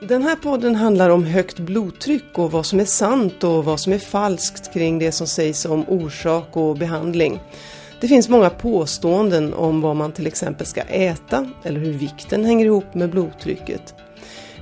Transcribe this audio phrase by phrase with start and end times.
[0.00, 3.92] Den här podden handlar om högt blodtryck och vad som är sant och vad som
[3.92, 7.40] är falskt kring det som sägs om orsak och behandling.
[8.00, 12.66] Det finns många påståenden om vad man till exempel ska äta eller hur vikten hänger
[12.66, 13.94] ihop med blodtrycket.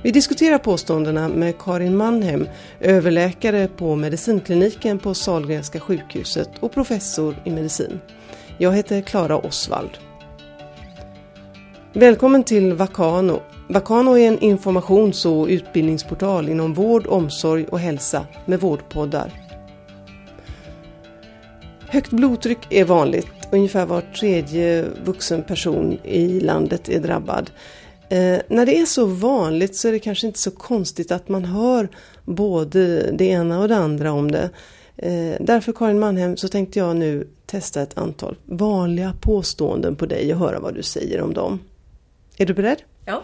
[0.01, 2.47] Vi diskuterar påståendena med Karin Mannhem,
[2.79, 7.99] överläkare på medicinkliniken på Sahlgrenska sjukhuset och professor i medicin.
[8.57, 9.97] Jag heter Klara Osvald.
[11.93, 13.41] Välkommen till Vakano.
[13.73, 19.31] Vakano är en informations och utbildningsportal inom vård, omsorg och hälsa med vårdpoddar.
[21.87, 23.27] Högt blodtryck är vanligt.
[23.51, 27.51] Ungefär var tredje vuxen person i landet är drabbad.
[28.09, 31.45] Eh, när det är så vanligt så är det kanske inte så konstigt att man
[31.45, 31.89] hör
[32.25, 34.49] både det ena och det andra om det.
[34.97, 40.33] Eh, därför Karin Mannhem så tänkte jag nu testa ett antal vanliga påståenden på dig
[40.33, 41.59] och höra vad du säger om dem.
[42.37, 42.81] Är du beredd?
[43.05, 43.23] Ja.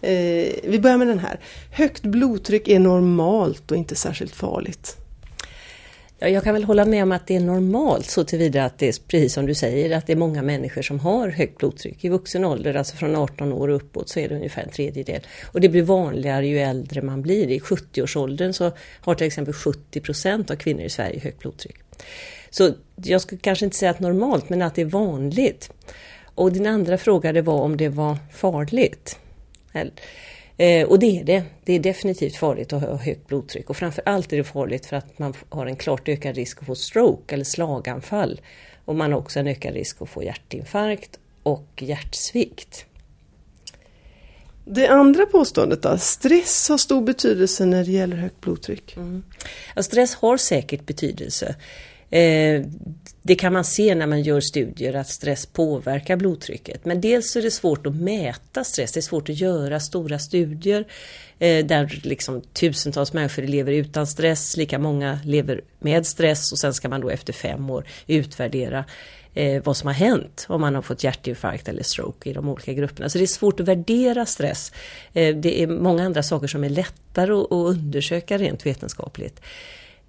[0.00, 1.40] Eh, vi börjar med den här.
[1.72, 4.96] Högt blodtryck är normalt och inte särskilt farligt.
[6.20, 8.88] Ja, jag kan väl hålla med om att det är normalt så tillvida att det
[8.88, 12.04] är precis som du säger att det är många människor som har högt blodtryck.
[12.04, 15.20] I vuxen ålder, alltså från 18 år och uppåt, så är det ungefär en tredjedel.
[15.52, 17.50] Och det blir vanligare ju äldre man blir.
[17.50, 21.76] I 70-årsåldern så har till exempel 70 procent av kvinnor i Sverige högt blodtryck.
[22.50, 25.70] Så jag skulle kanske inte säga att normalt, men att det är vanligt.
[26.34, 29.18] Och din andra fråga det var om det var farligt.
[30.56, 31.42] Eh, och det är det.
[31.64, 34.96] Det är definitivt farligt att ha högt blodtryck och framför allt är det farligt för
[34.96, 38.40] att man har en klart ökad risk att få stroke eller slaganfall.
[38.84, 42.84] Och man har också en ökad risk att få hjärtinfarkt och hjärtsvikt.
[44.64, 45.98] Det andra påståendet då?
[45.98, 48.96] Stress har stor betydelse när det gäller högt blodtryck.
[48.96, 49.22] Mm.
[49.76, 51.54] Ja, stress har säkert betydelse.
[52.10, 52.62] Eh,
[53.22, 56.84] det kan man se när man gör studier att stress påverkar blodtrycket.
[56.84, 60.84] Men dels är det svårt att mäta stress, det är svårt att göra stora studier
[61.38, 66.74] eh, där liksom tusentals människor lever utan stress, lika många lever med stress och sen
[66.74, 68.84] ska man då efter fem år utvärdera
[69.34, 72.72] eh, vad som har hänt om man har fått hjärtinfarkt eller stroke i de olika
[72.72, 73.08] grupperna.
[73.08, 74.72] Så det är svårt att värdera stress.
[75.12, 79.40] Eh, det är många andra saker som är lättare att, undersöka rent vetenskapligt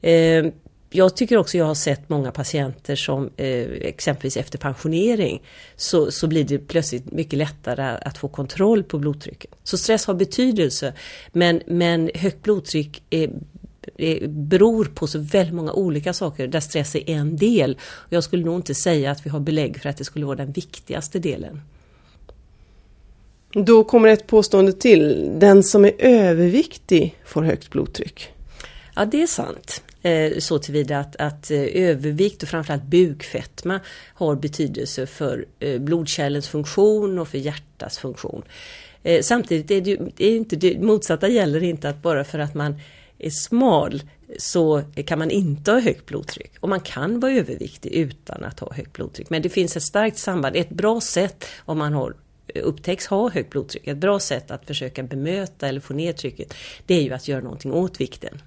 [0.02, 0.46] eh,
[0.90, 5.42] jag tycker också jag har sett många patienter som eh, exempelvis efter pensionering
[5.76, 9.52] så, så blir det plötsligt mycket lättare att få kontroll på blodtrycket.
[9.64, 10.94] Så stress har betydelse
[11.32, 13.30] men, men högt blodtryck är,
[13.98, 17.78] är, beror på så väldigt många olika saker där stress är en del.
[18.10, 20.52] Jag skulle nog inte säga att vi har belägg för att det skulle vara den
[20.52, 21.62] viktigaste delen.
[23.54, 25.32] Då kommer ett påstående till.
[25.36, 28.28] Den som är överviktig får högt blodtryck.
[28.96, 29.84] Ja, det är sant.
[30.02, 33.80] Eh, så tillvida att, att eh, övervikt och framförallt bukfetma
[34.14, 38.44] har betydelse för eh, blodkärlens funktion och för hjärtats funktion.
[39.22, 42.82] Samtidigt är det, ju, är inte det motsatta gäller inte att bara för att man
[43.18, 44.02] är smal
[44.38, 46.52] så kan man inte ha högt blodtryck.
[46.60, 49.30] Och man kan vara överviktig utan att ha högt blodtryck.
[49.30, 50.56] Men det finns ett starkt samband.
[50.56, 52.16] Ett bra sätt om man har
[52.56, 56.54] upptäcks ha högt blodtryck, ett bra sätt att försöka bemöta eller få ner trycket,
[56.86, 58.42] det är ju att göra någonting åt vikten.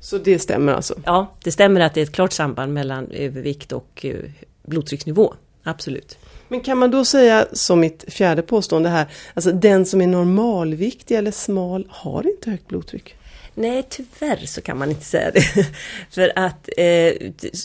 [0.00, 0.94] Så det stämmer alltså?
[1.04, 4.16] Ja, det stämmer att det är ett klart samband mellan övervikt och eh,
[4.62, 5.34] blodtrycksnivå.
[5.62, 6.18] Absolut.
[6.48, 11.16] Men kan man då säga som mitt fjärde påstående här, alltså den som är normalviktig
[11.16, 13.14] eller smal har inte högt blodtryck?
[13.54, 15.40] Nej, tyvärr så kan man inte säga det.
[16.10, 17.12] För att eh,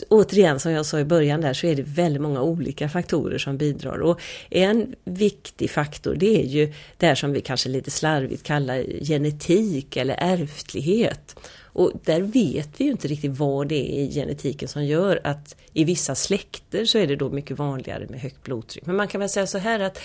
[0.08, 3.56] återigen som jag sa i början där så är det väldigt många olika faktorer som
[3.56, 3.98] bidrar.
[3.98, 4.20] Och
[4.50, 9.96] en viktig faktor det är ju det här som vi kanske lite slarvigt kallar genetik
[9.96, 11.36] eller ärftlighet.
[11.74, 15.56] Och där vet vi ju inte riktigt vad det är i genetiken som gör att
[15.72, 18.86] i vissa släkter så är det då mycket vanligare med högt blodtryck.
[18.86, 19.98] Men man kan väl säga så här att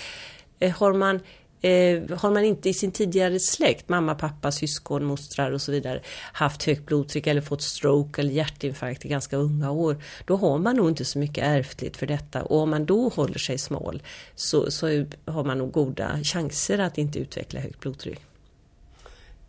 [0.58, 1.20] eh, har man
[1.62, 6.00] Eh, har man inte i sin tidigare släkt, mamma, pappa, syskon, mostrar och så vidare,
[6.32, 10.76] haft högt blodtryck eller fått stroke eller hjärtinfarkt i ganska unga år, då har man
[10.76, 12.42] nog inte så mycket ärftligt för detta.
[12.42, 14.02] Och om man då håller sig smal
[14.34, 14.86] så, så
[15.24, 18.20] har man nog goda chanser att inte utveckla högt blodtryck.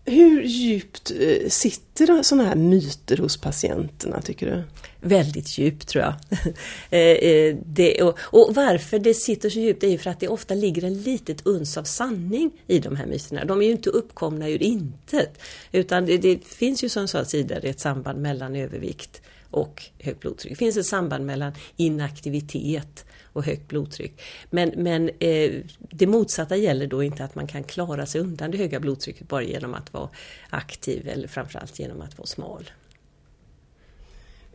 [0.05, 4.63] Hur djupt eh, sitter sådana här myter hos patienterna tycker du?
[5.07, 6.13] Väldigt djupt tror jag.
[6.89, 10.27] Eh, eh, det, och, och, varför det sitter så djupt är ju för att det
[10.27, 13.45] ofta ligger en litet uns av sanning i de här myterna.
[13.45, 15.41] De är ju inte uppkomna ur intet.
[15.71, 19.21] Utan det, det finns ju som sagt tidigare ett samband mellan övervikt
[19.51, 20.51] och högt blodtryck.
[20.51, 24.21] Det finns ett samband mellan inaktivitet och högt blodtryck.
[24.49, 28.57] Men, men eh, det motsatta gäller då inte att man kan klara sig undan det
[28.57, 30.09] höga blodtrycket bara genom att vara
[30.49, 32.69] aktiv eller framförallt genom att vara smal.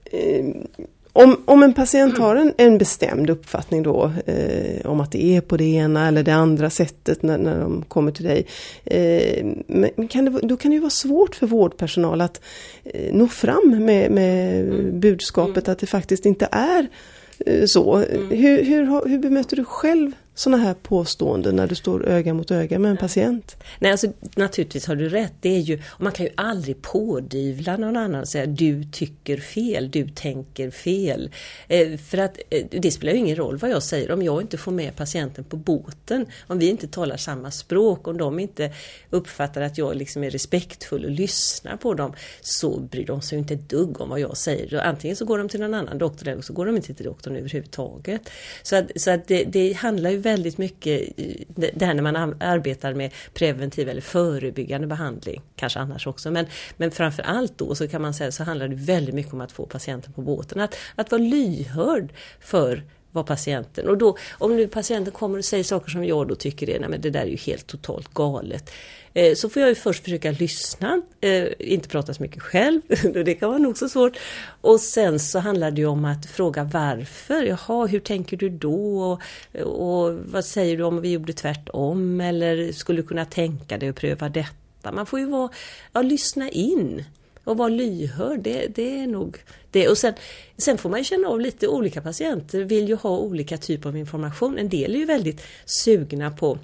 [0.04, 0.44] Eh,
[1.16, 5.40] Om, om en patient har en, en bestämd uppfattning då eh, om att det är
[5.40, 8.46] på det ena eller det andra sättet när, när de kommer till dig.
[8.84, 12.40] Eh, men kan det, då kan det ju vara svårt för vårdpersonal att
[12.84, 15.00] eh, nå fram med, med mm.
[15.00, 15.72] budskapet mm.
[15.72, 16.86] att det faktiskt inte är
[17.66, 17.94] så.
[17.96, 18.30] Mm.
[18.30, 22.78] Hur, hur, hur bemöter du själv sådana här påståenden när du står öga mot öga
[22.78, 23.56] med en patient?
[23.78, 25.32] Nej, alltså naturligtvis har du rätt.
[25.40, 29.90] Det är ju, man kan ju aldrig pådyvla någon annan och säga du tycker fel,
[29.90, 31.30] du tänker fel.
[31.68, 34.58] Eh, för att eh, det spelar ju ingen roll vad jag säger om jag inte
[34.58, 38.72] får med patienten på båten, om vi inte talar samma språk, om de inte
[39.10, 43.54] uppfattar att jag liksom är respektfull och lyssnar på dem, så bryr de sig inte
[43.54, 44.80] ett dugg om vad jag säger.
[44.80, 47.36] Antingen så går de till någon annan doktor eller så går de inte till doktorn
[47.36, 48.30] överhuvudtaget.
[48.62, 51.16] Så att, så att det, det handlar ju väldigt mycket
[51.54, 56.46] det här när man arbetar med preventiv eller förebyggande behandling, kanske annars också, men,
[56.76, 59.52] men framför allt då så kan man säga så handlar det väldigt mycket om att
[59.52, 62.82] få patienten på båten, att, att vara lyhörd för
[63.16, 66.70] vad patienten, och då om nu patienten kommer och säger saker som jag då tycker
[66.70, 68.70] är, nej men det där är ju helt totalt galet.
[69.14, 72.80] Eh, så får jag ju först försöka lyssna, eh, inte prata så mycket själv,
[73.24, 74.16] det kan vara nog så svårt.
[74.60, 79.00] Och sen så handlar det ju om att fråga varför, jaha hur tänker du då?
[79.00, 79.20] Och,
[79.60, 82.20] och vad säger du om vi gjorde tvärtom?
[82.20, 84.92] Eller skulle du kunna tänka dig att pröva detta?
[84.92, 85.50] Man får ju vara,
[85.92, 87.04] ja, lyssna in
[87.44, 89.38] och vara lyhörd, det, det är nog
[89.76, 89.88] det.
[89.88, 90.14] Och sen,
[90.56, 93.96] sen får man ju känna av lite olika patienter vill ju ha olika typer av
[93.96, 94.58] information.
[94.58, 96.58] En del är ju väldigt sugna på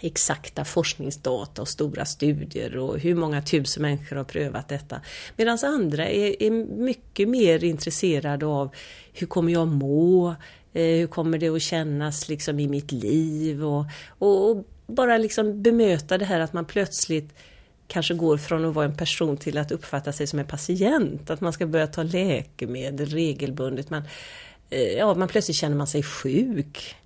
[0.00, 5.00] exakta forskningsdata och stora studier och hur många tusen människor har prövat detta.
[5.36, 8.74] Medan andra är, är mycket mer intresserade av
[9.12, 10.28] hur kommer jag må?
[10.72, 13.64] Eh, hur kommer det att kännas liksom i mitt liv?
[13.64, 13.84] Och,
[14.18, 17.34] och, och bara liksom bemöta det här att man plötsligt
[17.88, 21.30] kanske går från att vara en person till att uppfatta sig som en patient.
[21.30, 23.90] Att man ska börja ta läkemedel regelbundet.
[23.90, 24.02] Man,
[24.70, 26.96] eh, ja, man plötsligt känner man sig sjuk.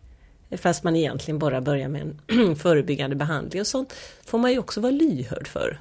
[0.57, 3.95] Fast man egentligen bara börjar med en förebyggande behandling och sånt
[4.25, 5.81] får man ju också vara lyhörd för.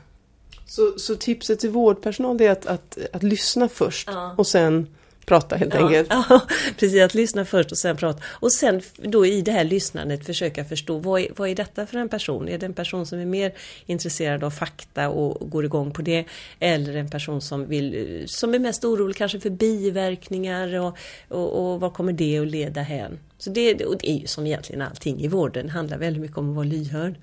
[0.66, 4.36] Så, så tipset till vårdpersonal är att, att, att lyssna först ja.
[4.38, 4.88] och sen
[5.28, 6.08] prata helt ja, enkelt.
[6.30, 6.42] Ja,
[6.80, 8.24] precis, att lyssna först och sen prata.
[8.28, 11.98] Och sen då i det här lyssnandet försöka förstå vad är, vad är detta för
[11.98, 12.50] en person?
[12.50, 13.54] Är det en person som är mer
[13.86, 16.26] intresserad av fakta och går igång på det?
[16.60, 20.98] Eller en person som, vill, som är mest orolig kanske för biverkningar och,
[21.28, 23.20] och, och vad kommer det att leda hän?
[23.38, 26.50] Så det, och det är ju som egentligen allting i vården, handlar väldigt mycket om
[26.50, 27.16] att vara lyhörd.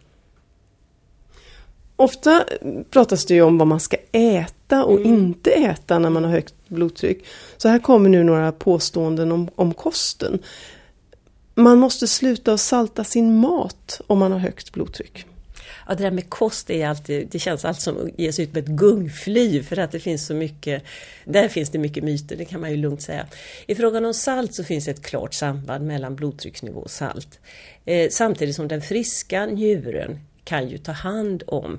[1.97, 2.45] Ofta
[2.91, 5.15] pratas det ju om vad man ska äta och mm.
[5.15, 7.25] inte äta när man har högt blodtryck.
[7.57, 10.39] Så här kommer nu några påståenden om, om kosten.
[11.55, 15.27] Man måste sluta att salta sin mat om man har högt blodtryck.
[15.89, 18.55] Ja, det där med kost är alltid, det känns alltid som att ge sig ut
[18.55, 20.83] med ett gungfly för att det finns så mycket,
[21.25, 23.27] där finns det mycket myter, det kan man ju lugnt säga.
[23.67, 27.39] I frågan om salt så finns ett klart samband mellan blodtrycksnivå och salt.
[27.85, 31.79] Eh, samtidigt som den friska njuren kan ju ta hand om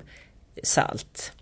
[0.62, 1.32] salt.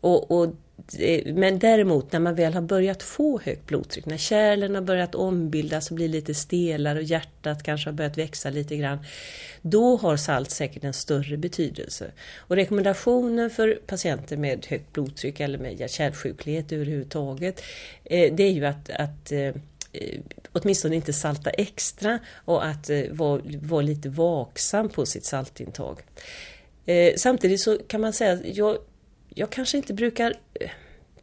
[0.00, 0.54] Och, och,
[0.98, 5.14] eh, men däremot när man väl har börjat få högt blodtryck, när kärlen har börjat
[5.14, 8.98] ombildas och bli lite stelare och hjärtat kanske har börjat växa lite grann,
[9.62, 12.10] då har salt säkert en större betydelse.
[12.36, 17.62] Och rekommendationen för patienter med högt blodtryck eller med hjärt-kärlsjuklighet överhuvudtaget,
[18.04, 19.54] eh, det är ju att, att eh,
[20.52, 25.98] åtminstone inte salta extra och att vara, vara lite vaksam på sitt saltintag.
[26.86, 28.78] Eh, samtidigt så kan man säga att jag,
[29.28, 30.70] jag kanske inte brukar eh,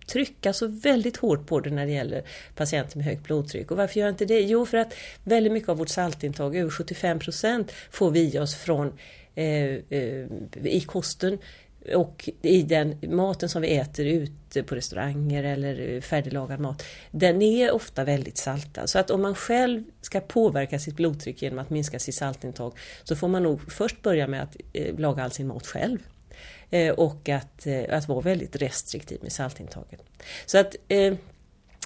[0.07, 2.23] trycka så väldigt hårt på det när det gäller
[2.55, 3.71] patienter med högt blodtryck.
[3.71, 4.41] Och varför gör jag inte det?
[4.41, 4.93] Jo, för att
[5.23, 8.93] väldigt mycket av vårt saltintag, över 75 procent, får vi i oss från
[9.35, 9.45] eh,
[9.89, 10.25] eh,
[10.63, 11.37] i kosten
[11.95, 14.27] och i den maten som vi äter
[14.67, 18.89] på restauranger eller eh, färdiglagad mat, den är ofta väldigt saltad.
[18.89, 23.15] Så att om man själv ska påverka sitt blodtryck genom att minska sitt saltintag så
[23.15, 25.99] får man nog först börja med att eh, laga all sin mat själv.
[26.69, 30.01] Eh, och att, att vara väldigt restriktiv med saltintaget.
[30.45, 30.75] Så att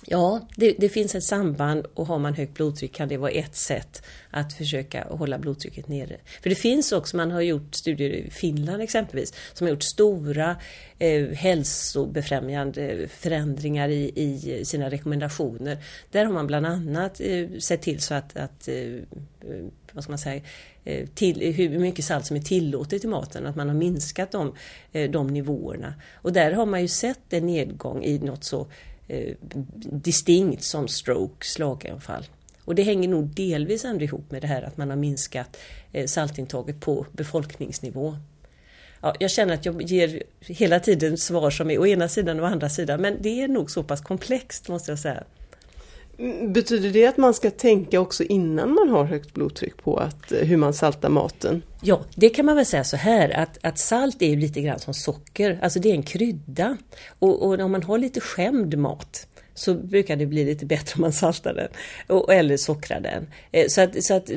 [0.05, 3.55] Ja, det, det, finns ett samband och har man högt blodtryck kan det vara ett
[3.55, 6.17] sätt att försöka hålla blodtrycket nere.
[6.41, 10.55] För det finns också, man har gjort studier i Finland exempelvis, som har gjort stora
[10.99, 15.77] eh, hälsobefrämjande förändringar i, i, sina rekommendationer.
[16.11, 19.01] Där har man bland annat eh, sett till så att, att eh, eh
[19.95, 20.41] vad ska man säga,
[20.83, 24.53] eh, till, hur mycket salt som är tillåtet i maten, att man har minskat de,
[24.91, 25.93] eh, de nivåerna.
[26.13, 28.67] Och där har man ju sett en nedgång i något så
[29.07, 29.35] eh,
[29.91, 32.25] distinkt som stroke, slaganfall.
[32.65, 35.57] Och det hänger nog delvis ändå ihop med det här att man har minskat
[35.91, 38.17] eh, saltintaget på befolkningsnivå.
[39.01, 42.45] Ja, jag känner att jag ger hela tiden svar som är å ena sidan och
[42.45, 45.23] å andra sidan men det är nog så pass komplext måste jag säga.
[46.19, 50.31] Mm, betyder det att man ska tänka också innan man har högt blodtryck på att,
[50.31, 51.61] eh, hur man saltar maten?
[51.81, 54.79] Ja, det kan man väl säga så här att, att salt är ju lite grann
[54.79, 56.77] som socker, alltså det är en krydda.
[57.19, 61.01] Och, och om man har lite skämd mat så brukar det bli lite bättre om
[61.01, 61.67] man saltar den
[62.07, 63.27] och, eller sockrar den.
[63.51, 64.29] Eh, så att, så att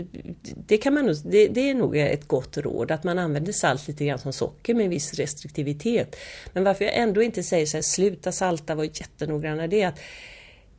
[0.67, 4.05] det, kan man, det, det är nog ett gott råd att man använder salt lite
[4.05, 6.17] grann som socker med en viss restriktivitet.
[6.53, 9.99] Men varför jag ändå inte säger så här, sluta salta, var jättenoggranna, det är att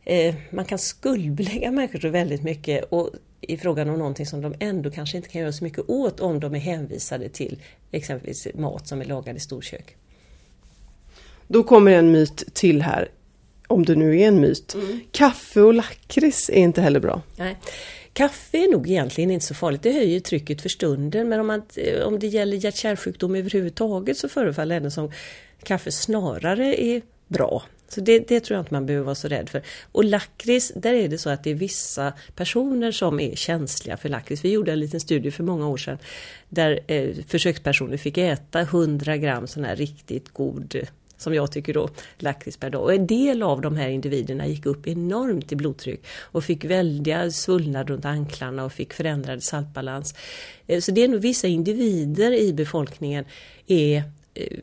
[0.07, 3.09] eh, man kan skuldbelägga människor väldigt mycket och
[3.41, 6.39] i frågan om någonting som de ändå kanske inte kan göra så mycket åt om
[6.39, 7.61] de är hänvisade till
[7.91, 9.95] exempelvis mat som är lagad i storkök.
[11.47, 13.09] Då kommer en myt till här,
[13.67, 14.73] om det nu är en myt.
[14.73, 14.99] Mm.
[15.11, 17.21] Kaffe och lakrits är inte heller bra.
[17.35, 17.57] Nej.
[18.13, 21.61] Kaffe är nog egentligen inte så farligt, det höjer trycket för stunden men om, man,
[22.05, 25.11] om det gäller hjärt-kärlsjukdom överhuvudtaget så förefaller det som
[25.63, 27.63] kaffe snarare är bra.
[27.89, 29.61] Så det, det, tror jag inte man behöver vara så rädd för.
[29.91, 34.09] Och lakrits, där är det så att det är vissa personer som är känsliga för
[34.09, 34.45] lakrits.
[34.45, 35.97] Vi gjorde en liten studie för många år sedan
[36.49, 41.89] där eh, försökspersoner fick äta 100 gram sån här riktigt god som jag tycker då,
[42.17, 42.81] lakrits per dag.
[42.81, 47.31] Och en del av de här individerna gick upp enormt i blodtryck och fick väldiga
[47.31, 50.15] svullnader runt anklarna och fick förändrad saltbalans.
[50.67, 53.25] Eh, så det är nog vissa individer i befolkningen
[53.67, 54.03] är
[54.39, 54.59] Eh,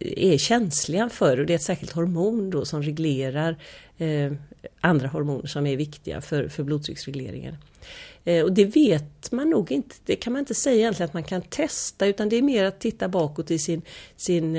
[0.00, 3.56] är känsliga för och det är ett särskilt hormon då som reglerar
[3.98, 4.32] eh,
[4.80, 7.56] andra hormoner som är viktiga för, för blodtrycksregleringen.
[8.24, 11.24] Eh, och det vet man nog inte, det kan man inte säga egentligen att man
[11.24, 13.82] kan testa utan det är mer att titta bakåt i sin,
[14.16, 14.56] sin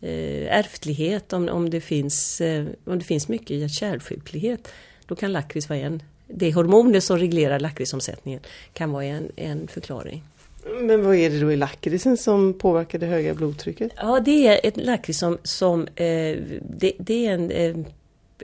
[0.00, 4.68] eh, ärftlighet om, om, det finns, eh, om det finns mycket hjärt-kärlsjuklighet.
[5.06, 8.40] Då kan lakrits vara en, det hormonet som reglerar lakritsomsättningen
[8.72, 10.24] kan vara en, en förklaring.
[10.64, 13.92] Men vad är det då i lakritsen som påverkar det höga blodtrycket?
[13.96, 17.76] Ja, det är ett lakrits som, som eh, det, det, är en, eh,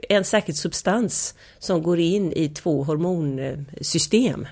[0.09, 4.47] en särskild substans som går in i två hormonsystem.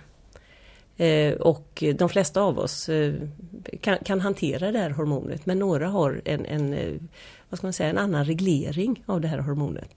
[0.97, 3.13] Eh, och de flesta av oss eh,
[3.81, 6.93] kan, kan, hantera det här hormonet men några har en, en, eh,
[7.49, 9.89] vad ska man säga, en annan reglering av det här hormonet.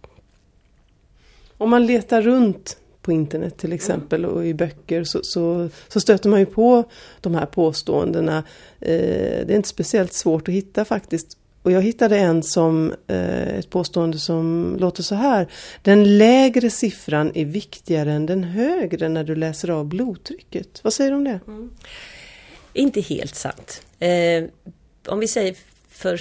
[1.59, 6.29] Om man letar runt på internet till exempel och i böcker så, så, så stöter
[6.29, 6.85] man ju på
[7.21, 8.39] de här påståendena.
[8.81, 11.37] Eh, det är inte speciellt svårt att hitta faktiskt.
[11.63, 15.49] Och jag hittade en som, eh, ett påstående som låter så här.
[15.83, 20.81] Den lägre siffran är viktigare än den högre när du läser av blodtrycket.
[20.85, 21.41] Vad säger du om det?
[21.47, 21.71] Mm.
[22.73, 23.83] Inte helt sant.
[23.99, 24.45] Eh,
[25.07, 25.57] om vi säger
[25.91, 26.21] för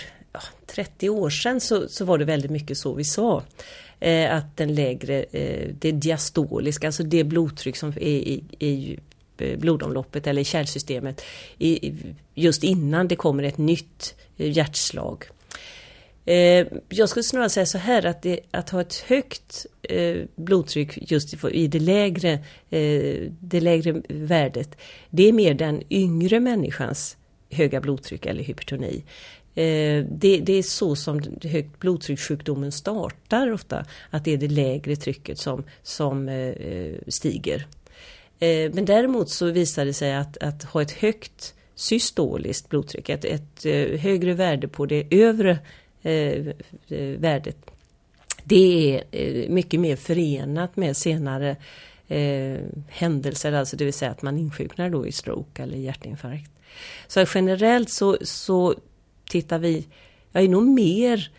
[0.65, 3.43] 30 år sedan så, så var det väldigt mycket så vi sa.
[3.99, 8.99] Eh, att den lägre, eh, det diastoliska, alltså det blodtryck som är i, i
[9.37, 11.21] eh, blodomloppet eller i kärlsystemet
[11.57, 11.93] i,
[12.33, 15.25] just innan det kommer ett nytt eh, hjärtslag.
[16.25, 19.65] Eh, jag skulle snarare säga så här att, det, att ha ett högt
[20.35, 22.39] blodtryck just i det lägre,
[23.39, 24.77] det lägre värdet,
[25.09, 27.17] det är mer den yngre människans
[27.49, 29.03] höga blodtryck eller hypertoni.
[29.57, 34.95] Eh, det, det, är så som högt blodtryckssjukdomen startar ofta, att det är det lägre
[34.95, 37.67] trycket som, som eh, eh, stiger.
[38.73, 43.63] Men däremot så visar det sig att, att ha ett högt systoliskt blodtryck, ett, ett
[43.99, 45.59] högre värde på det övre
[47.17, 47.57] värdet,
[48.43, 51.55] det är mycket mer förenat med senare
[52.07, 52.59] eh,
[52.89, 56.51] händelser, alltså det vill säga att man insjuknar då i stroke eller hjärtinfarkt.
[57.07, 58.75] Så generellt så, så
[59.29, 59.87] tittar vi,
[60.31, 61.31] jag är nog mer,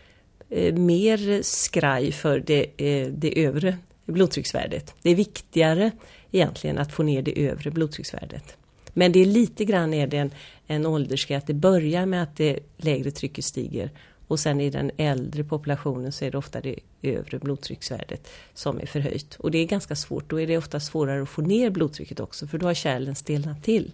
[0.49, 4.93] eh, mer skraj för det, eh, det övre blodtrycksvärdet.
[5.01, 5.91] Det är viktigare
[6.31, 8.57] egentligen att få ner det övre blodtrycksvärdet.
[8.93, 10.31] Men det är lite grann är det en,
[10.67, 13.91] en åldersgrej, att det börjar med att det lägre trycket stiger
[14.27, 18.85] och sen i den äldre populationen så är det ofta det övre blodtrycksvärdet som är
[18.85, 19.35] förhöjt.
[19.35, 22.47] Och det är ganska svårt, då är det ofta svårare att få ner blodtrycket också
[22.47, 23.91] för då har kärlen stelnat till.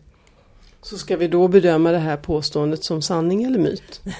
[0.85, 4.01] Så ska vi då bedöma det här påståendet som sanning eller myt?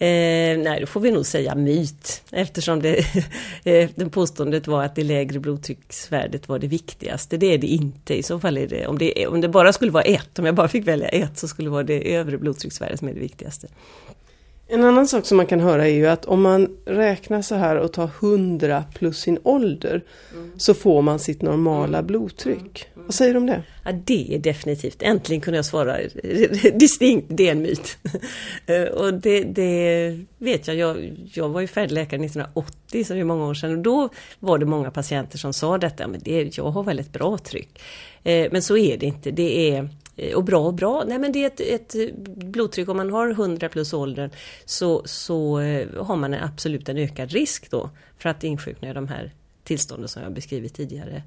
[0.00, 2.98] Eh, nej, då får vi nog säga myt eftersom det,
[3.64, 7.36] eh, det påståendet var att det lägre blodtrycksvärdet var det viktigaste.
[7.36, 8.14] Det är det inte.
[8.14, 10.54] I så fall är det om, det, om det bara skulle vara ett, om jag
[10.54, 13.68] bara fick välja ett, så skulle det vara det övre blodtrycksvärdet som är det viktigaste.
[14.66, 17.76] En annan sak som man kan höra är ju att om man räknar så här
[17.76, 20.52] och tar 100 plus sin ålder mm.
[20.56, 22.06] så får man sitt normala mm.
[22.06, 22.88] blodtryck.
[23.08, 23.62] Vad säger du om det?
[23.84, 25.98] Ja, det är definitivt, äntligen kunde jag svara
[26.72, 27.98] distinkt, det är en myt.
[28.66, 33.24] Eh, och det, det, vet jag, jag, jag var ju färdigläkare 1980, så det är
[33.24, 36.70] många år sedan, och då var det många patienter som sa detta, men det, jag
[36.70, 37.82] har väldigt bra tryck.
[38.22, 41.32] Eh, men så är det inte, det är eh, och bra och bra, nej men
[41.32, 41.60] det är ett,
[41.94, 44.30] ett blodtryck, om man har 100 plus åldern
[44.64, 45.58] så, så
[45.96, 49.32] har man absolut en ökad risk då för att insjukna i de här
[49.64, 51.22] tillstånden som jag beskrivit tidigare.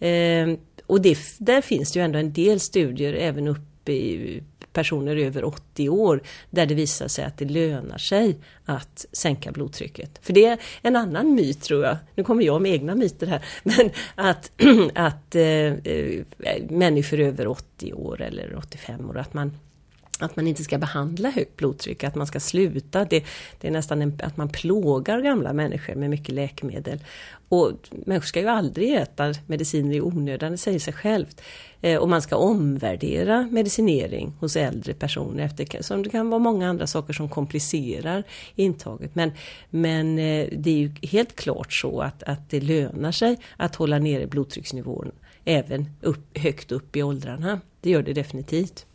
[0.00, 4.42] Ehm, och det, där finns det ju ändå en del studier även uppe i
[4.74, 10.18] personer över 80 år där det visar sig att det lönar sig att sänka blodtrycket.
[10.22, 13.44] För det är en annan myt tror jag, nu kommer jag med egna myter här,
[13.62, 14.52] men att,
[14.94, 15.72] att äh,
[16.68, 19.52] människor över 80 år eller 85 år, att man
[20.24, 23.04] att man inte ska behandla högt blodtryck, att man ska sluta.
[23.04, 23.24] Det,
[23.60, 27.00] det är nästan en, att man plågar gamla människor med mycket läkemedel.
[27.48, 31.40] Och människor ska ju aldrig äta mediciner i onödan, det säger sig självt.
[31.80, 36.68] Eh, och man ska omvärdera medicinering hos äldre personer, efter, som det kan vara många
[36.68, 38.22] andra saker som komplicerar
[38.54, 39.14] intaget.
[39.14, 39.32] Men,
[39.70, 43.98] men eh, det är ju helt klart så att, att det lönar sig att hålla
[43.98, 45.12] nere blodtrycksnivån
[45.44, 47.60] även upp, högt upp i åldrarna.
[47.80, 48.86] Det gör det definitivt.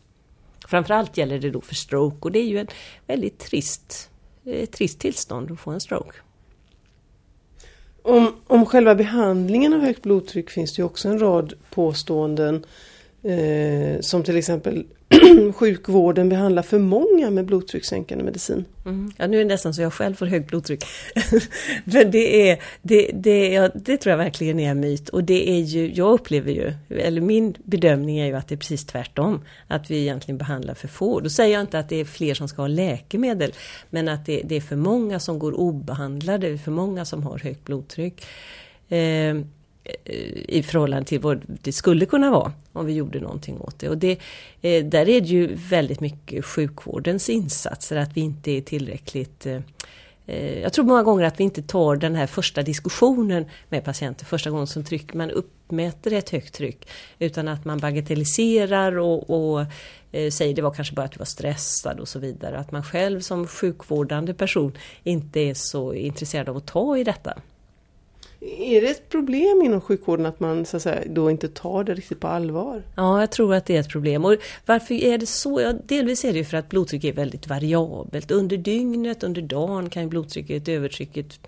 [0.70, 2.68] Framförallt gäller det då för stroke och det är ju en
[3.08, 4.10] väldigt trist,
[4.46, 6.18] eh, trist tillstånd att få en stroke.
[8.02, 12.66] Om, om själva behandlingen av högt blodtryck finns det ju också en rad påståenden.
[13.24, 14.86] Eh, som till exempel
[15.56, 18.66] sjukvården behandlar för många med blodtryckssänkande medicin.
[18.86, 19.12] Mm.
[19.18, 20.84] Ja, nu är det nästan så jag själv får högt blodtryck.
[21.84, 25.10] Men det, är, det, det, ja, det tror jag verkligen är en myt.
[25.10, 28.58] Och det är ju, jag upplever ju, eller min bedömning är ju att det är
[28.58, 29.42] precis tvärtom.
[29.68, 31.20] Att vi egentligen behandlar för få.
[31.20, 33.54] Då säger jag inte att det är fler som ska ha läkemedel.
[33.90, 37.66] Men att det, det är för många som går obehandlade, för många som har högt
[37.66, 38.26] blodtryck.
[38.90, 39.36] Eh,
[40.06, 43.90] Eh, i förhållande till vad det skulle kunna vara om vi gjorde någonting åt det.
[43.90, 44.20] Och det,
[44.62, 49.60] eh, där är det ju väldigt mycket sjukvårdens insatser, att vi inte är tillräckligt eh,
[50.62, 54.50] jag tror många gånger att vi inte tar den här första diskussionen med patienter, första
[54.50, 56.88] gången som tryck, man uppmäter ett högt tryck.
[57.20, 59.66] Utan att man bagatelliserar och, och
[60.12, 62.58] eh, säger det var kanske bara att du var stressad och så vidare.
[62.58, 67.34] Att man själv som sjukvårdande person inte är så intresserad av att ta i detta.
[68.42, 71.94] Är det ett problem inom sjukvården att man så att säga, då inte tar det
[71.94, 72.84] riktigt på allvar?
[72.96, 74.26] Ja, jag tror att det är ett problem.
[74.26, 75.62] Och varför är det så?
[75.62, 78.32] Ja, delvis är det för att blodtrycket är väldigt variabelt.
[78.32, 81.40] Under dygnet, under dagen kan blodtrycket, övertrycket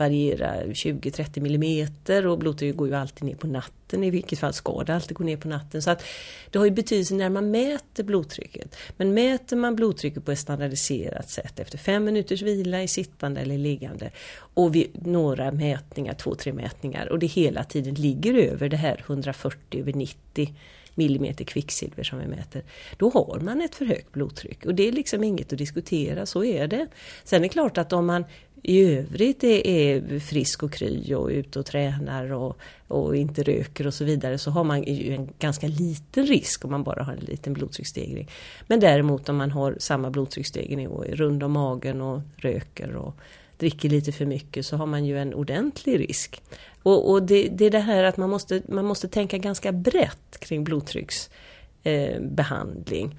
[0.00, 4.04] variera 20-30 millimeter och blodtrycket går ju alltid ner på natten.
[4.04, 5.82] I vilket fall ska det alltid gå ner på natten.
[5.82, 6.02] Så att
[6.50, 8.76] det har ju betydelse när man mäter blodtrycket.
[8.96, 13.58] Men mäter man blodtrycket på ett standardiserat sätt efter fem minuters vila i sittande eller
[13.58, 14.10] liggande
[14.54, 19.04] och vid några mätningar, två, tre mätningar och det hela tiden ligger över det här
[19.06, 20.54] 140 över 90
[20.94, 22.62] millimeter kvicksilver som vi mäter,
[22.96, 24.66] då har man ett för högt blodtryck.
[24.66, 26.86] Och det är liksom inget att diskutera, så är det.
[27.24, 28.24] Sen är det klart att om man
[28.62, 32.56] i övrigt är, är frisk och kry och ute och tränar och,
[32.88, 36.70] och inte röker och så vidare så har man ju en ganska liten risk om
[36.70, 38.28] man bara har en liten blodtrycksstegring.
[38.66, 43.16] Men däremot om man har samma blodtrycksstegring och är rund om magen och röker och
[43.56, 46.42] dricker lite för mycket så har man ju en ordentlig risk.
[46.82, 50.40] Och, och det, det, är det här att man måste, man måste tänka ganska brett
[50.40, 53.04] kring blodtrycksbehandling.
[53.04, 53.10] Eh,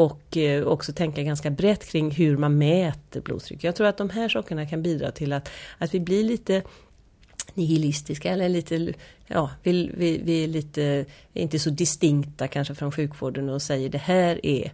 [0.00, 3.64] och eh, också tänka ganska brett kring hur man mäter blodtryck.
[3.64, 6.62] Jag tror att de här sakerna kan bidra till att, att vi blir lite
[7.54, 8.92] nihilistiska eller lite,
[9.26, 13.98] ja, vi, vi, vi är lite, inte så distinkta kanske från sjukvården och säger det
[13.98, 14.72] här är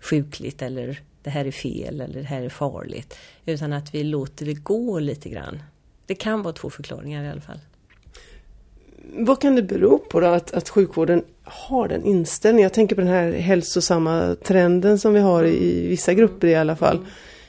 [0.00, 3.18] sjukligt eller det här är fel eller det här är farligt.
[3.46, 5.62] Utan att vi låter det gå lite grann.
[6.06, 7.60] Det kan vara två förklaringar i alla fall.
[9.12, 12.62] Vad kan det bero på då att, att sjukvården har den inställningen?
[12.62, 16.76] Jag tänker på den här hälsosamma trenden som vi har i vissa grupper i alla
[16.76, 16.98] fall.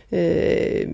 [0.10, 0.90] Eh,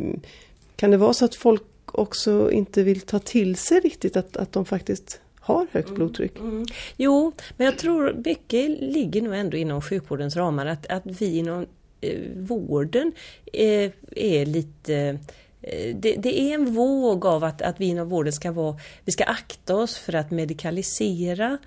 [0.76, 4.52] kan det vara så att folk också inte vill ta till sig riktigt att, att
[4.52, 6.40] de faktiskt har högt mm, blodtryck?
[6.40, 6.66] Mm, mm.
[6.98, 10.66] Jo, men jag tror mycket ligger nog ändå inom sjukvårdens ramar.
[10.66, 11.66] Att, att vi inom
[12.02, 13.12] eh, vården
[13.54, 15.16] eh, är lite Eh,
[15.62, 19.12] Eh, det, det, är en våg av att, att vi inom vården ska vara, vi
[19.12, 21.58] ska akta oss för att medikalisera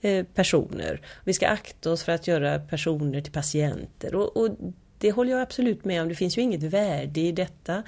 [0.00, 1.00] eh, personer.
[1.24, 4.14] Vi ska akta oss för att göra personer till patienter.
[4.14, 4.50] Och, och,
[4.98, 7.82] det håller jag absolut med om, det finns ju inget värde i detta.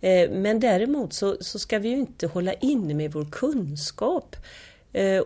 [0.00, 4.36] Eh, men däremot så, så ska vi ju inte hålla inne med vår kunskap.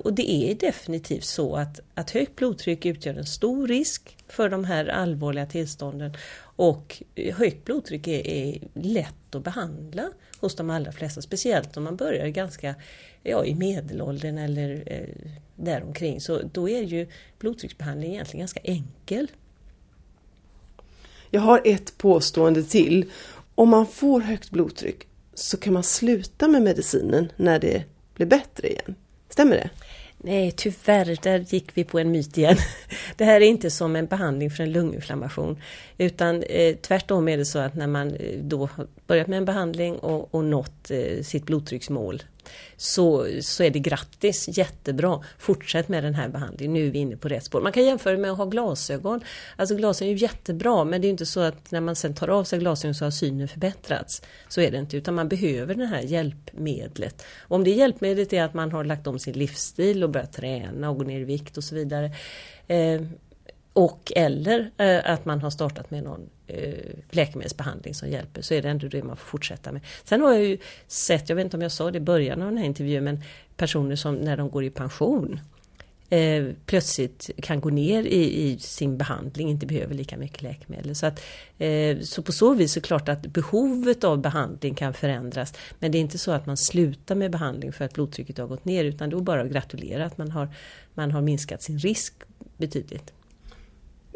[0.00, 4.64] Och det är definitivt så att, att högt blodtryck utgör en stor risk för de
[4.64, 6.12] här allvarliga tillstånden
[6.58, 11.96] och högt blodtryck är, är, lätt att behandla hos de allra flesta, speciellt om man
[11.96, 12.74] börjar ganska
[13.22, 16.20] ja, i medelåldern eller eh, däromkring.
[16.20, 17.06] Så då är ju
[17.38, 19.30] blodtrycksbehandling egentligen ganska enkel.
[21.30, 23.10] Jag har ett påstående till.
[23.54, 28.68] Om man får högt blodtryck så kan man sluta med medicinen när det blir bättre
[28.68, 28.94] igen.
[29.28, 29.70] Stämmer det?
[30.20, 32.56] Nej, tyvärr, där gick vi på en myt igen.
[33.16, 35.62] Det här är inte som en behandling för en lunginflammation.
[35.98, 39.44] Utan eh, tvärtom är det så att när man eh, då har börjat med en
[39.44, 42.22] behandling och, och nått eh, sitt blodtrycksmål
[42.76, 45.24] så, så är det grattis, jättebra.
[45.38, 47.60] Fortsätt med den här behandlingen, nu är vi inne på rätt spår.
[47.60, 49.20] Man kan jämföra med att ha glasögon.
[49.56, 52.28] Alltså glasögon är ju jättebra men det är inte så att när man sen tar
[52.28, 54.22] av sig glasögon så har synen förbättrats.
[54.48, 57.24] Så är det inte utan man behöver det här hjälpmedlet.
[57.40, 60.90] Och om det hjälpmedlet är att man har lagt om sin livsstil och börjat träna
[60.90, 62.12] och gå ner i vikt och så vidare.
[62.66, 63.00] Eh,
[63.72, 66.72] och eller eh, att man har startat med någon eh,
[67.10, 69.80] läkemedelsbehandling som hjälper så är det ändå det man får fortsätta med.
[70.04, 72.48] Sen har jag ju sett, jag vet inte om jag sa det i början av
[72.48, 73.22] den här intervjun, men
[73.56, 75.40] personer som när de går i pension
[76.10, 80.94] eh, plötsligt kan gå ner i, i, sin behandling, inte behöver lika mycket läkemedel.
[80.94, 81.20] Så, att,
[81.58, 85.54] eh, så på så vis är det klart att behovet av behandling kan förändras.
[85.78, 88.64] Men det är inte så att man slutar med behandling för att blodtrycket har gått
[88.64, 90.48] ner utan då bara att gratulera att man har,
[90.94, 92.14] man har minskat sin risk
[92.56, 93.12] betydligt.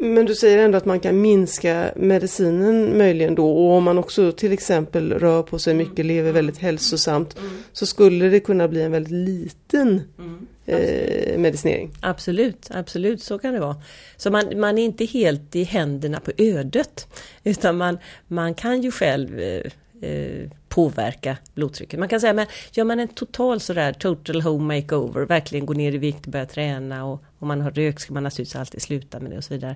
[0.03, 4.31] Men du säger ändå att man kan minska medicinen möjligen då och om man också
[4.31, 7.51] till exempel rör på sig mycket, lever väldigt hälsosamt mm.
[7.73, 10.47] så skulle det kunna bli en väldigt liten mm.
[10.65, 11.91] eh, medicinering.
[12.01, 13.75] Absolut, absolut så kan det vara.
[14.17, 17.07] Så man, man är inte helt i händerna på ödet
[17.43, 19.61] utan man, man kan ju själv eh,
[20.09, 21.99] eh påverka blodtrycket.
[21.99, 25.95] Man kan säga, men gör man en total sådär total home makeover, verkligen gå ner
[25.95, 29.31] i vikt, börja träna och om man har rök ska man naturligtvis alltid sluta med
[29.31, 29.75] det och så vidare.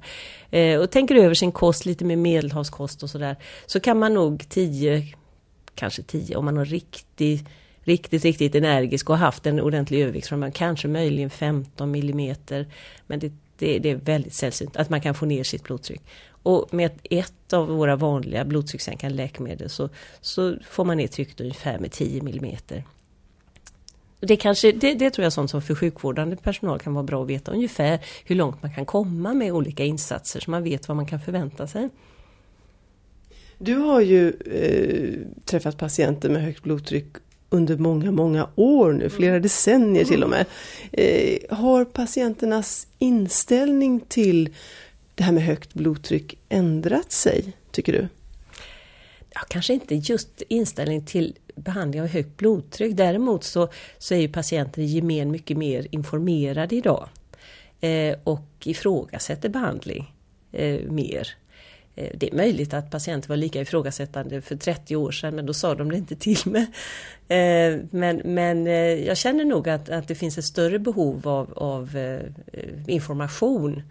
[0.52, 4.50] Eh, och tänker över sin kost, lite mer medelhavskost och sådär, så kan man nog
[4.50, 5.04] 10,
[5.76, 7.48] kanske 10 om man har riktigt
[7.88, 12.68] riktigt, riktigt energisk och haft en ordentlig övervikt från man kanske möjligen 15 millimeter.
[13.08, 16.02] Men det, det, det, är väldigt sällsynt att man kan få ner sitt blodtryck.
[16.48, 19.90] Och med ett av våra vanliga blodtryckssänkande läkemedel så,
[20.22, 22.84] så får man ner trycket ungefär med 10 millimeter.
[24.20, 27.24] Det, kanske, det, det tror jag är sånt som för sjukvårdande personal kan vara bra
[27.24, 30.98] att veta ungefär hur långt man kan komma med olika insatser så man vet vad
[30.98, 31.90] man kan förvänta sig.
[33.58, 37.08] Du har ju eh, träffat patienter med högt blodtryck
[37.50, 40.46] under många, många år nu, flera decennier till och med.
[40.92, 44.50] Eh, har patienternas inställning till
[45.18, 48.08] det här med högt blodtryck ändrat sig, tycker du?
[49.34, 52.98] Ja, kanske inte just inställning till behandling av högt blodtryck.
[52.98, 57.10] Däremot så, så är ju patienter i gemen mycket mer informerade idag.
[57.82, 60.14] Eh, och ifrågasätter behandling
[60.52, 61.28] eh, mer.
[61.96, 65.54] Eh, det är möjligt att patienter var lika ifrågasättande för 30 år sedan men då
[65.54, 66.68] sa de det inte till mig.
[67.28, 68.74] Eh, men, men eh,
[69.08, 72.22] jag känner nog att, att det finns ett större behov av, av eh,
[72.88, 73.82] information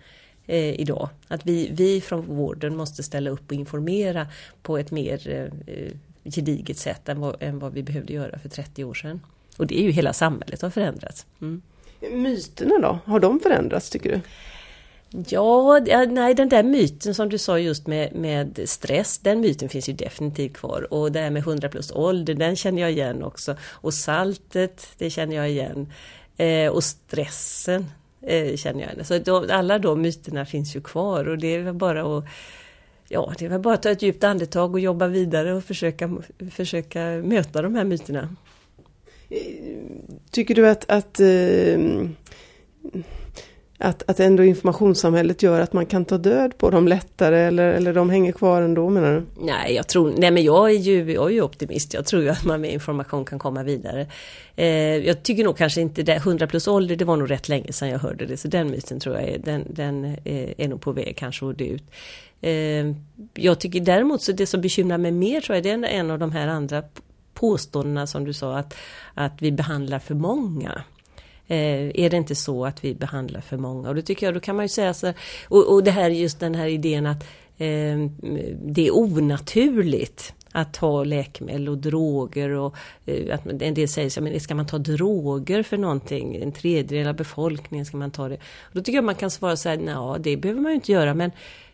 [0.46, 1.08] eh, idag.
[1.28, 4.26] Att vi, vi från vården måste ställa upp och informera
[4.62, 5.92] på ett mer eh,
[6.24, 9.20] gediget sätt än vad, än vad vi behövde göra för 30 år sedan.
[9.56, 11.26] Och det är ju hela samhället har förändrats.
[11.40, 11.62] Mm.
[12.12, 14.20] Myterna då, har de förändrats tycker du?
[15.28, 19.88] Ja, nej den där myten som du sa just med, med stress, den myten finns
[19.88, 20.92] ju definitivt kvar.
[20.92, 23.56] Och det här med 100 plus ålder, den känner jag igen också.
[23.62, 25.92] Och saltet, det känner jag igen.
[26.36, 27.86] Eh, och stressen,
[28.26, 29.06] eh, känner jag.
[29.06, 32.24] Så då, alla de myterna finns ju kvar och det är väl bara att
[33.08, 36.18] Ja, det är väl bara att ta ett djupt andetag och jobba vidare och försöka,
[36.50, 38.36] försöka möta de här myterna.
[39.28, 39.38] Eh,
[40.30, 41.78] tycker du att, att eh,
[43.78, 47.94] att, att ändå informationssamhället gör att man kan ta död på dem lättare eller, eller
[47.94, 49.44] de hänger kvar ändå menar du?
[49.44, 51.94] Nej, jag tror, nej men jag är ju, jag är ju optimist.
[51.94, 54.06] Jag tror ju att man med information kan komma vidare.
[54.56, 57.72] Eh, jag tycker nog kanske inte det, 100 plus ålder, det var nog rätt länge
[57.72, 58.36] sedan jag hörde det.
[58.36, 61.58] Så den myten tror jag är, den, den är, är nog på väg kanske att
[61.58, 61.84] dö ut.
[62.40, 62.94] Eh,
[63.34, 66.18] jag tycker däremot så det som bekymrar mig mer tror jag det är en av
[66.18, 66.82] de här andra
[67.34, 68.74] påståendena som du sa att,
[69.14, 70.82] att vi behandlar för många.
[71.48, 73.88] Eh, är det inte så att vi behandlar för många?
[73.88, 75.12] Och då tycker jag, då kan man ju säga så
[75.48, 77.22] och, och det här just den här idén att
[77.58, 77.96] eh,
[78.64, 84.20] det är onaturligt att ta läkemedel och droger och eh, att en del säger så
[84.20, 86.36] men ska man ta droger för någonting?
[86.36, 88.34] En tredjedel av befolkningen ska man ta det?
[88.34, 90.92] Och då tycker jag man kan svara så här, ja det behöver man ju inte
[90.92, 91.30] göra men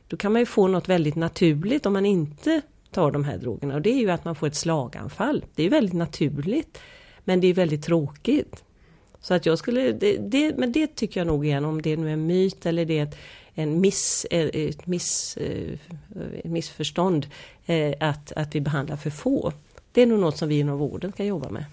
[0.08, 3.74] då kan man ju få något väldigt naturligt om man inte tar de här drogerna
[3.74, 5.44] och det är ju att man får ett slaganfall.
[5.54, 6.78] Det är ju väldigt naturligt
[7.24, 8.64] men det är väldigt tråkigt.
[9.22, 12.08] Så att jag skulle, det, det, men det tycker jag nog igen, om det nu
[12.08, 13.16] är en myt eller det är ett,
[13.54, 15.80] en miss, ett miss, ett
[16.44, 17.26] eh, missförstånd
[17.66, 19.52] eh, att, att vi behandlar för få.
[19.92, 21.64] Det är nog något som vi inom vården kan jobba med.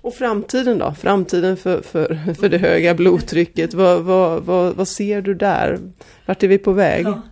[0.00, 0.94] Och framtiden då?
[0.94, 3.74] Framtiden för, för, för det höga blodtrycket.
[3.74, 5.78] Vad, vad, vad, vad ser du där?
[6.26, 7.06] Vart är vi på väg?
[7.06, 7.22] Ja.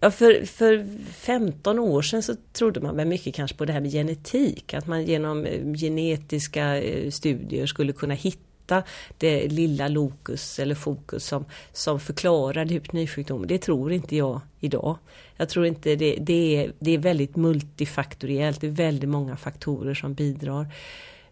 [0.00, 3.80] Ja, för, för 15 år sedan så trodde man väl mycket kanske på det här
[3.80, 4.74] med genetik.
[4.74, 8.82] Att man genom eh, genetiska studier skulle kunna hitta hitta
[9.18, 13.48] det lilla lokus eller fokus som, som förklarar hypotonyrsjukdomen.
[13.48, 14.98] Det tror inte jag idag.
[15.36, 19.94] Jag tror inte det, det, är, det är väldigt multifaktoriellt, det är väldigt många faktorer
[19.94, 20.66] som bidrar.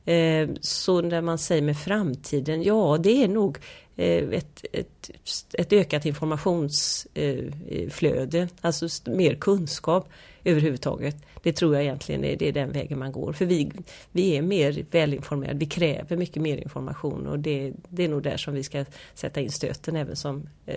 [0.05, 3.59] Eh, så när man säger med framtiden, ja det är nog
[3.97, 5.11] eh, ett, ett,
[5.53, 10.09] ett ökat informationsflöde, alltså mer kunskap
[10.45, 11.17] överhuvudtaget.
[11.43, 13.33] Det tror jag egentligen är, det är den vägen man går.
[13.33, 13.71] För vi,
[14.13, 18.37] vi är mer välinformerade, vi kräver mycket mer information och det, det är nog där
[18.37, 20.75] som vi ska sätta in stöten även som eh,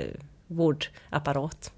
[0.48, 1.72] vårdapparat.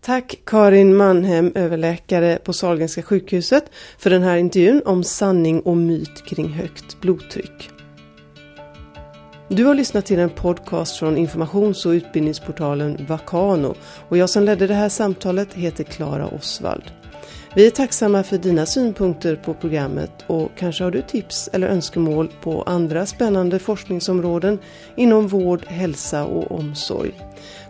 [0.00, 3.64] Tack Karin Mannhem, överläkare på Sahlgrenska sjukhuset,
[3.98, 7.75] för den här intervjun om sanning och myt kring högt blodtryck.
[9.48, 13.74] Du har lyssnat till en podcast från informations och utbildningsportalen Vakano
[14.08, 16.82] och jag som ledde det här samtalet heter Klara Osvald.
[17.54, 22.32] Vi är tacksamma för dina synpunkter på programmet och kanske har du tips eller önskemål
[22.42, 24.58] på andra spännande forskningsområden
[24.96, 27.12] inom vård, hälsa och omsorg.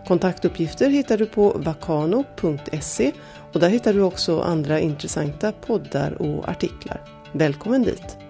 [0.07, 3.11] Kontaktuppgifter hittar du på vakano.se
[3.53, 7.01] och där hittar du också andra intressanta poddar och artiklar.
[7.31, 8.26] Välkommen dit!